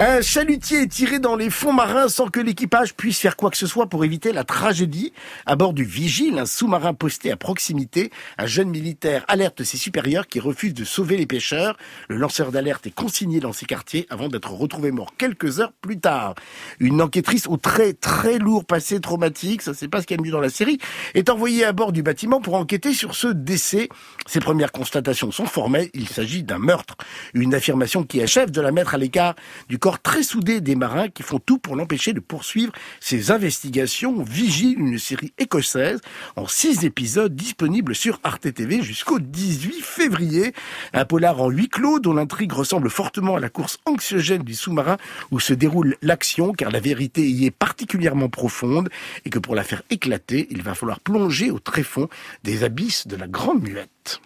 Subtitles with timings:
[0.00, 3.56] Un chalutier est tiré dans les fonds marins sans que l'équipage puisse faire quoi que
[3.56, 5.12] ce soit pour éviter la tragédie.
[5.44, 10.28] À bord du Vigile, un sous-marin posté à proximité, un jeune militaire alerte ses supérieurs
[10.28, 11.76] qui refusent de sauver les pêcheurs.
[12.08, 15.98] Le lanceur d'alerte est consigné dans ses quartiers avant d'être retrouvé mort quelques heures plus
[15.98, 16.36] tard.
[16.78, 20.22] Une enquêtrice au très très lourd passé traumatique, ça c'est pas ce qu'il y a
[20.22, 20.78] mieux dans la série,
[21.14, 23.88] est envoyée à bord du bâtiment pour enquêter sur ce décès.
[24.26, 26.94] Ses premières constatations sont formelles, il s'agit d'un meurtre.
[27.34, 29.34] Une affirmation qui achève de la mettre à l'écart
[29.68, 34.22] du corps très soudé des marins qui font tout pour l'empêcher de poursuivre ses investigations.
[34.22, 36.00] Vigile, une série écossaise
[36.36, 40.52] en six épisodes disponible sur Arte TV jusqu'au 18 février.
[40.92, 44.98] Un polar en huis clos dont l'intrigue ressemble fortement à la course anxiogène du sous-marin
[45.30, 48.90] où se déroule l'action car la vérité y est particulièrement profonde
[49.24, 52.08] et que pour la faire éclater, il va falloir plonger au tréfonds
[52.44, 54.20] des abysses de la grande muette.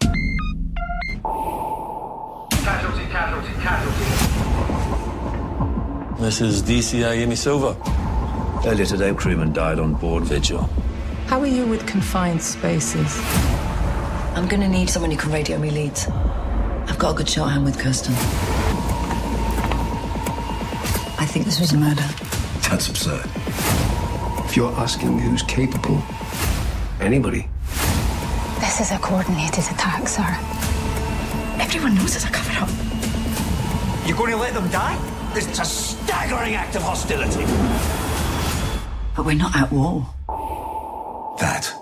[6.22, 7.76] This is DCI Yemi Silva.
[8.64, 10.70] Earlier today, crewman died on board Vigil.
[11.26, 13.20] How are you with confined spaces?
[14.36, 16.06] I'm gonna need someone who can radio me leads.
[16.86, 18.14] I've got a good shorthand with Kirsten.
[21.18, 22.06] I think this was a murder.
[22.70, 23.28] That's absurd.
[24.46, 26.00] If you're asking who's capable,
[27.00, 27.48] anybody.
[28.60, 30.38] This is a coordinated attack, sir.
[31.60, 32.70] Everyone knows it's a cover up.
[34.06, 35.11] You're going to let them die?
[35.34, 37.46] This is a staggering act of hostility.
[39.16, 40.06] But we're not at war.
[41.38, 41.72] That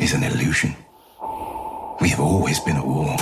[0.00, 0.74] is an illusion.
[2.00, 3.16] We have always been at war.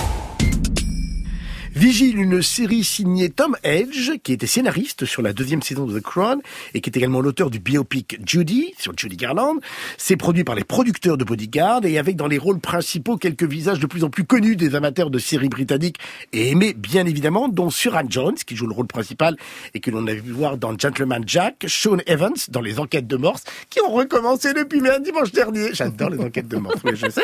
[1.79, 6.03] Vigile, une série signée Tom Edge, qui était scénariste sur la deuxième saison de The
[6.03, 6.41] Crown
[6.73, 9.61] et qui est également l'auteur du biopic Judy sur Judy Garland.
[9.97, 13.79] C'est produit par les producteurs de Bodyguard et avec dans les rôles principaux quelques visages
[13.79, 15.95] de plus en plus connus des amateurs de séries britanniques
[16.33, 19.37] et aimés bien évidemment, dont Suran Jones qui joue le rôle principal
[19.73, 23.15] et que l'on a vu voir dans Gentleman Jack, Sean Evans dans Les Enquêtes de
[23.15, 25.69] Morse, qui ont recommencé depuis un dimanche dernier.
[25.71, 27.23] J'adore les Enquêtes de Morse, oui, je sais.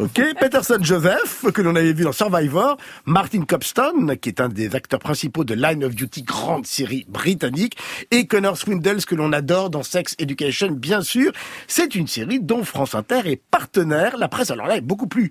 [0.00, 3.42] Ok, Peterson Joseph que l'on avait vu dans Survivor, Martin
[4.20, 7.76] Qui est un des acteurs principaux de Line of Duty, grande série britannique,
[8.10, 11.32] et Connor Swindles, que l'on adore dans Sex Education, bien sûr.
[11.68, 14.18] C'est une série dont France Inter est partenaire.
[14.18, 15.30] La presse, alors là, est beaucoup plus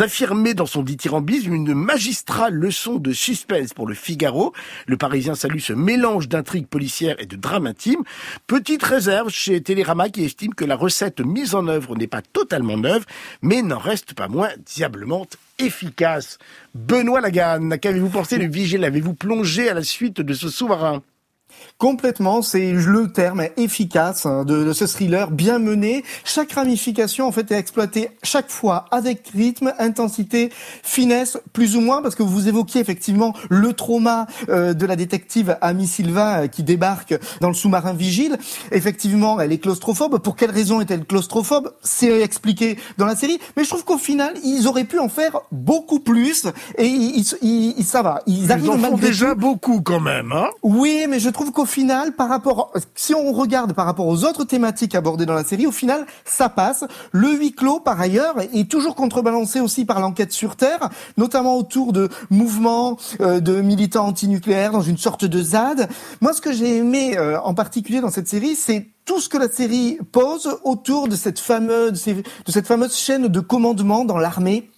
[0.00, 4.52] affirmée dans son dithyrambique, une magistrale leçon de suspense pour le Figaro.
[4.86, 8.02] Le Parisien salue ce mélange d'intrigues policières et de drame intime.
[8.48, 12.76] Petite réserve chez Télérama qui estime que la recette mise en œuvre n'est pas totalement
[12.76, 13.06] neuve,
[13.42, 15.26] mais n'en reste pas moins diablement
[15.58, 16.38] efficace.
[16.74, 21.02] Benoît Laganne, qu'avez-vous pensé du Vigile Avez-vous plongé à la suite de ce sous-marin
[21.78, 26.04] Complètement, c'est le terme efficace hein, de, de, ce thriller bien mené.
[26.24, 30.50] Chaque ramification en fait est exploitée chaque fois avec rythme, intensité,
[30.82, 35.56] finesse, plus ou moins, parce que vous évoquiez effectivement le trauma euh, de la détective
[35.60, 38.38] Amy Silva euh, qui débarque dans le sous-marin Vigile.
[38.70, 40.18] Effectivement, elle est claustrophobe.
[40.20, 41.74] Pour quelle raison est-elle claustrophobe?
[41.82, 45.40] C'est expliqué dans la série, mais je trouve qu'au final, ils auraient pu en faire
[45.50, 46.46] beaucoup plus.
[46.78, 49.40] Et ils, ils, ils ça va, ils, ils arrivent en font déjà tout.
[49.40, 50.32] beaucoup quand même.
[50.32, 54.24] Hein oui, mais je trouve qu'au final, par rapport, si on regarde par rapport aux
[54.24, 56.84] autres thématiques abordées dans la série, au final, ça passe.
[57.10, 61.92] Le huis clos, par ailleurs, est toujours contrebalancé aussi par l'enquête sur Terre, notamment autour
[61.92, 65.88] de mouvements euh, de militants antinucléaires dans une sorte de ZAD.
[66.20, 69.38] Moi, ce que j'ai aimé euh, en particulier dans cette série, c'est tout ce que
[69.38, 74.70] la série pose autour de cette fameuse, de cette fameuse chaîne de commandement dans l'armée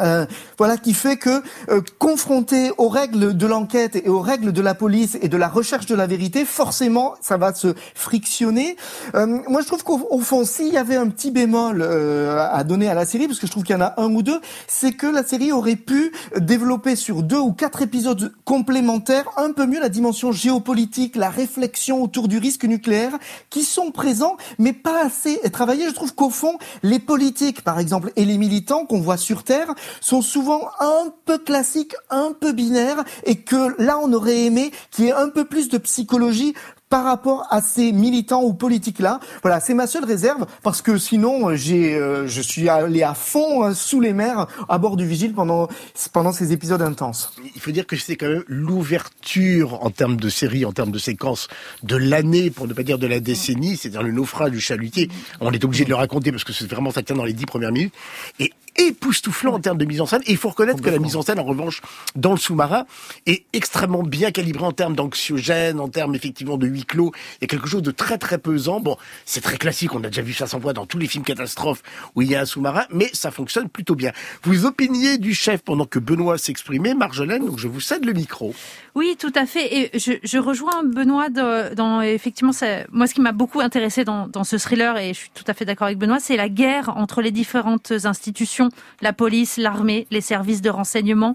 [0.00, 0.26] euh,
[0.58, 4.74] voilà qui fait que euh, confronté aux règles de l'enquête et aux règles de la
[4.74, 8.76] police et de la recherche de la vérité, forcément ça va se frictionner.
[9.14, 12.88] Euh, moi je trouve qu'au fond s'il y avait un petit bémol euh, à donner
[12.88, 14.92] à la série, parce que je trouve qu'il y en a un ou deux, c'est
[14.92, 19.80] que la série aurait pu développer sur deux ou quatre épisodes complémentaires un peu mieux
[19.80, 23.12] la dimension géopolitique, la réflexion autour du risque nucléaire,
[23.50, 25.88] qui sont présents mais pas assez travaillés.
[25.88, 29.74] Je trouve qu'au fond les politiques par exemple et les militants qu'on voit sur Terre
[30.00, 35.06] sont souvent un peu classiques, un peu binaires, et que là, on aurait aimé qu'il
[35.06, 36.54] y ait un peu plus de psychologie
[36.94, 39.18] par rapport à ces militants ou politiques là.
[39.42, 43.64] Voilà, c'est ma seule réserve parce que sinon j'ai euh, je suis allé à fond
[43.64, 45.66] euh, sous les mers à bord du Vigile pendant
[46.12, 47.32] pendant ces épisodes intenses.
[47.56, 51.00] Il faut dire que c'est quand même l'ouverture en termes de série, en termes de
[51.00, 51.48] séquence
[51.82, 55.10] de l'année pour ne pas dire de la décennie, c'est-à-dire le naufrage du chalutier.
[55.40, 57.46] On est obligé de le raconter parce que c'est vraiment ça tient dans les dix
[57.46, 57.94] premières minutes
[58.38, 60.22] et époustouflant en termes de mise en scène.
[60.26, 61.80] Et il faut reconnaître que la mise en scène, en revanche,
[62.16, 62.86] dans le sous-marin,
[63.26, 67.12] est extrêmement bien calibrée en termes d'anxiogène, en termes effectivement de huis clos.
[67.40, 68.80] Il y a quelque chose de très très pesant.
[68.80, 71.24] Bon, c'est très classique, on a déjà vu ça sans voix dans tous les films
[71.24, 71.82] catastrophes
[72.14, 74.12] où il y a un sous-marin, mais ça fonctionne plutôt bien.
[74.42, 78.54] Vous opiniez du chef pendant que Benoît s'exprimait, Marjolaine, donc je vous cède le micro.
[78.94, 79.74] Oui, tout à fait.
[79.76, 84.04] Et je, je rejoins Benoît dans, dans effectivement, ça, moi, ce qui m'a beaucoup intéressé
[84.04, 86.48] dans, dans ce thriller, et je suis tout à fait d'accord avec Benoît, c'est la
[86.48, 88.63] guerre entre les différentes institutions,
[89.00, 91.34] la police, l'armée, les services de renseignement.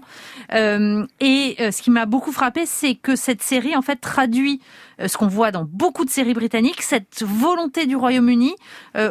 [0.54, 4.60] Euh, et euh, ce qui m'a beaucoup frappé, c'est que cette série, en fait, traduit
[5.00, 8.54] euh, ce qu'on voit dans beaucoup de séries britanniques, cette volonté du Royaume-Uni,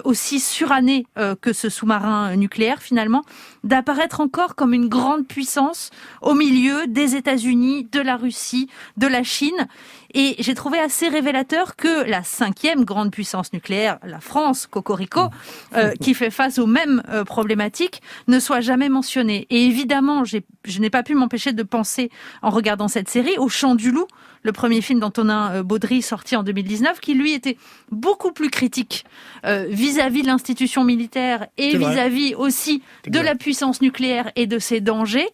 [0.04, 1.06] aussi surannée
[1.42, 3.24] que ce sous-marin nucléaire finalement,
[3.64, 5.90] d'apparaître encore comme une grande puissance
[6.22, 9.68] au milieu des États-Unis, de la Russie, de la Chine.
[10.14, 15.30] Et j'ai trouvé assez révélateur que la cinquième grande puissance nucléaire, la France, Cocorico,
[15.76, 19.46] euh, qui fait face aux mêmes euh, problématiques, ne soit jamais mentionnée.
[19.50, 22.10] Et évidemment, je n'ai pas pu m'empêcher de penser,
[22.42, 24.08] en regardant cette série, au Chant du Loup,
[24.44, 27.58] le premier film d'Antonin euh, Baudry sorti en 2019, qui lui était
[27.92, 29.06] beaucoup plus critique
[29.44, 35.30] vis-à-vis de l'institution militaire et vis-à-vis aussi de la puissance nucléaire et de ses dangers.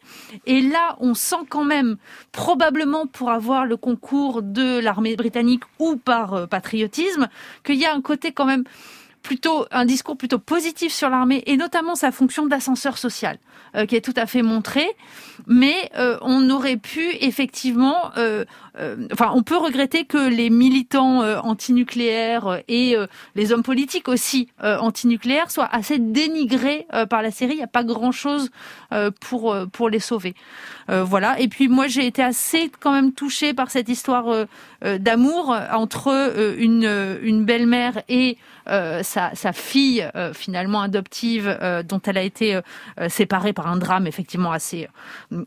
[0.45, 1.97] Et là, on sent quand même,
[2.31, 7.27] probablement pour avoir le concours de l'armée britannique ou par patriotisme,
[7.63, 8.63] qu'il y a un côté quand même
[9.25, 13.39] plutôt un discours plutôt positif sur l'armée et notamment sa fonction d'ascenseur social
[13.75, 14.87] euh, qui est tout à fait montrée.
[15.47, 18.45] Mais euh, on aurait pu effectivement euh,
[19.11, 22.95] enfin on peut regretter que les militants antinucléaires et
[23.35, 27.53] les hommes politiques aussi antinucléaires soient assez dénigrés par la série.
[27.53, 28.51] Il n'y a pas grand chose
[29.21, 30.35] pour pour les sauver.
[30.89, 31.39] Voilà.
[31.39, 34.45] Et puis moi j'ai été assez quand même touchée par cette histoire
[34.99, 38.37] d'amour entre une une belle-mère et
[39.03, 44.07] sa, fille euh, finalement adoptive euh, dont elle a été euh, séparée par un drame
[44.07, 44.87] effectivement assez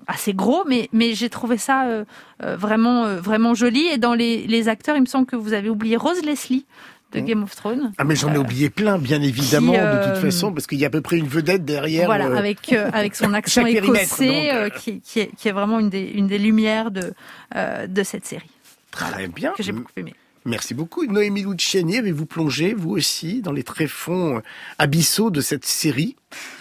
[0.07, 2.05] assez gros mais mais j'ai trouvé ça
[2.41, 5.97] vraiment vraiment joli et dans les, les acteurs il me semble que vous avez oublié
[5.97, 6.67] Rose Leslie
[7.13, 7.21] de.
[7.21, 7.93] Game of Thrones.
[7.97, 10.89] Ah mais j'en ai oublié plein, bien évidemment, de toute façon, parce qu'il y a
[10.89, 12.05] à peu près une vedette derrière.
[12.05, 16.27] Voilà, avec avec son accent écossais, qui, qui, est, qui est vraiment une des une
[16.27, 17.15] des lumières de
[17.55, 18.51] de cette série.
[18.91, 19.53] Très bien.
[19.57, 20.15] Que j'ai beaucoup aimé.
[20.45, 21.05] Merci beaucoup.
[21.05, 24.41] Noémie Luciani, avez-vous plongé, vous aussi, dans les tréfonds
[24.79, 26.17] abyssaux de cette série?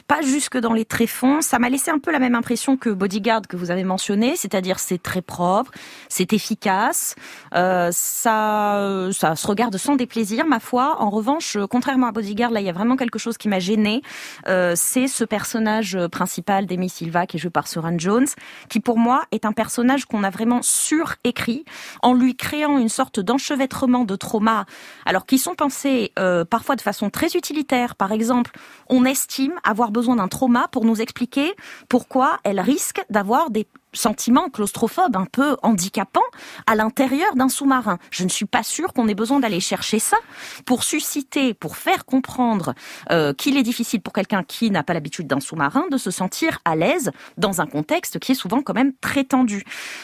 [0.08, 1.42] Pas jusque dans les tréfonds.
[1.42, 4.80] Ça m'a laissé un peu la même impression que Bodyguard que vous avez mentionné, c'est-à-dire
[4.80, 5.72] c'est très propre,
[6.10, 7.16] c'est efficace,
[7.54, 10.98] euh, ça, ça se regarde sans déplaisir, ma foi.
[11.00, 14.02] En revanche, contrairement à Bodyguard, là il y a vraiment quelque chose qui m'a gêné.
[14.48, 18.28] Euh, c'est ce personnage principal d'Amy Silva qui est joué par Soren Jones,
[18.70, 21.66] qui pour moi est un personnage qu'on a vraiment surécrit
[22.02, 24.66] en lui créant une sorte d'enchevêtrement de traumas,
[25.06, 27.96] alors qui sont pensés euh, parfois de façon très utilitaire.
[27.96, 28.52] Par exemple,
[28.90, 31.56] on estime avoir besoin d'un trauma pour nous expliquer
[31.90, 36.30] pourquoi elle risque d'avoir des sentiments claustrophobes un peu handicapants
[36.68, 37.98] à l'intérieur d'un sous-marin.
[38.12, 40.18] Je ne suis pas sûre qu'on ait besoin d'aller chercher ça
[40.68, 42.76] pour susciter, pour faire comprendre
[43.12, 46.60] euh, qu'il est difficile pour quelqu'un qui n'a pas l'habitude d'un sous-marin de se sentir
[46.64, 49.64] à l'aise dans un contexte qui est souvent quand même très tendu.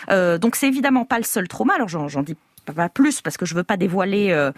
[0.10, 1.76] Euh, donc c'est évidemment pas le seul trauma.
[1.76, 2.36] Alors j'en dis
[2.72, 4.52] pas plus parce que je veux pas dévoiler euh,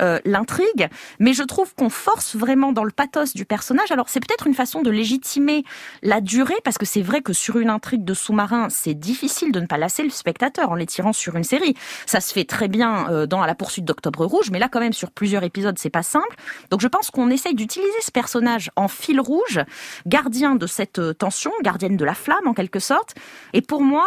[0.00, 3.90] euh, l'intrigue, mais je trouve qu'on force vraiment dans le pathos du personnage.
[3.90, 5.64] Alors c'est peut-être une façon de légitimer
[6.02, 9.60] la durée parce que c'est vrai que sur une intrigue de sous-marin, c'est difficile de
[9.60, 11.74] ne pas lasser le spectateur en les tirant sur une série.
[12.06, 14.92] Ça se fait très bien euh, dans la poursuite d'Octobre Rouge, mais là quand même
[14.92, 16.34] sur plusieurs épisodes, c'est pas simple.
[16.70, 19.60] Donc je pense qu'on essaye d'utiliser ce personnage en fil rouge,
[20.06, 23.14] gardien de cette tension, gardienne de la flamme en quelque sorte.
[23.52, 24.06] Et pour moi,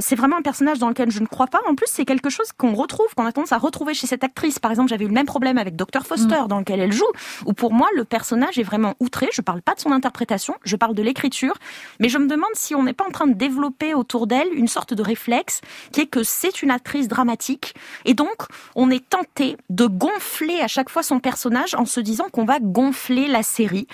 [0.00, 1.60] c'est vraiment un personnage dans lequel je ne crois pas.
[1.68, 4.58] En plus, c'est quelque chose qu'on retrouve, qu'on a tendance à retrouver chez cette actrice.
[4.58, 6.04] Par exemple, j'avais eu le même problème avec Dr.
[6.04, 6.48] Foster, mm.
[6.48, 7.10] dans lequel elle joue,
[7.44, 9.28] où pour moi, le personnage est vraiment outré.
[9.32, 11.54] Je parle pas de son interprétation, je parle de l'écriture,
[12.00, 14.68] mais je me demande si on n'est pas en train de développer autour d'elle une
[14.68, 15.60] sorte de réflexe
[15.92, 17.74] qui est que c'est une actrice dramatique,
[18.04, 22.26] et donc on est tenté de gonfler à chaque fois son personnage en se disant
[22.30, 23.86] qu'on va gonfler la série.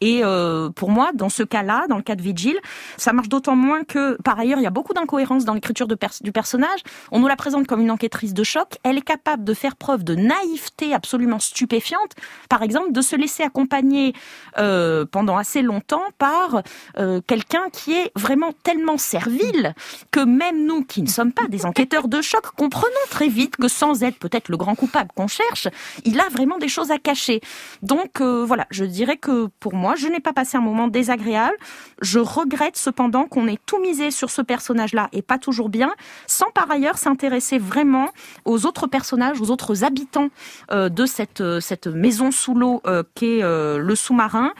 [0.00, 2.58] Et euh, pour moi, dans ce cas-là, dans le cas de Vigil,
[2.96, 6.32] ça marche d'autant moins que, par ailleurs, il y a beaucoup d'incohérences dans l'écriture du
[6.32, 6.80] personnage.
[7.12, 10.04] On nous la présente comme une enquêtrice de choc, elle est capable de faire preuve
[10.04, 12.12] de naïveté absolument stupéfiante,
[12.48, 14.14] par exemple de se laisser accompagner
[14.58, 16.62] euh, pendant assez longtemps par
[16.98, 19.74] euh, quelqu'un qui est vraiment tellement servile
[20.12, 23.66] que même nous qui ne sommes pas des enquêteurs de choc comprenons très vite que
[23.66, 25.66] sans être peut-être le grand coupable qu'on cherche,
[26.04, 27.40] il a vraiment des choses à cacher.
[27.82, 31.56] Donc euh, voilà, je dirais que pour moi, je n'ai pas passé un moment désagréable.
[32.02, 35.92] Je regrette cependant qu'on ait tout misé sur ce personnage-là et pas toujours bien,
[36.28, 38.10] sans par ailleurs s'intéresser vraiment
[38.44, 40.28] aux autres personnages, aux autres habitants
[40.70, 42.82] de cette cette maison sous l'eau
[43.14, 44.52] qu'est le sous-marin.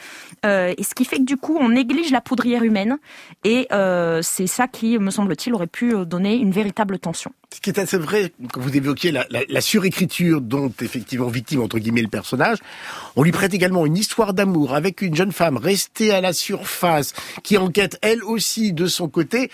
[0.45, 2.99] et ce qui fait que du coup, on néglige la poudrière humaine.
[3.45, 3.69] Et
[4.23, 7.33] c'est ça qui, me semble-t-il, aurait pu donner une véritable tension.
[7.55, 11.63] Ce qui est assez vrai, quand vous évoquiez la, la, la, surécriture dont effectivement victime
[11.63, 12.59] entre guillemets le personnage,
[13.17, 17.15] on lui prête également une histoire d'amour avec une jeune femme restée à la surface,
[17.43, 19.51] qui enquête elle aussi de son côté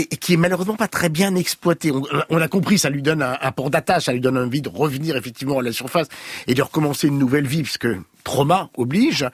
[0.00, 1.90] et, qui est malheureusement pas très bien exploitée.
[1.90, 4.68] On, on l'a compris, ça lui donne un, port d'attache, ça lui donne envie de
[4.68, 6.08] revenir effectivement à la surface
[6.46, 7.88] et de recommencer une nouvelle vie, puisque
[8.24, 9.26] trauma oblige.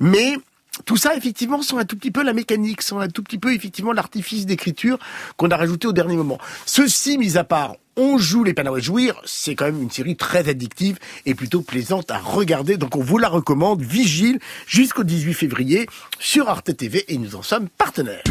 [0.00, 0.36] Mais
[0.84, 3.54] tout ça, effectivement, sont un tout petit peu la mécanique, sont un tout petit peu,
[3.54, 4.98] effectivement, l'artifice d'écriture
[5.36, 6.38] qu'on a rajouté au dernier moment.
[6.66, 10.16] Ceci, mis à part, on joue les peines à jouir, c'est quand même une série
[10.16, 12.76] très addictive et plutôt plaisante à regarder.
[12.76, 15.86] Donc on vous la recommande, vigile, jusqu'au 18 février
[16.18, 18.24] sur Arte TV et nous en sommes partenaires.